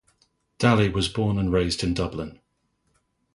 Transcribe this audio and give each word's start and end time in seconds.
Daly 0.57 0.89
was 0.89 1.07
born 1.09 1.37
and 1.37 1.53
raised 1.53 1.83
in 1.83 1.93
Dublin. 1.93 2.39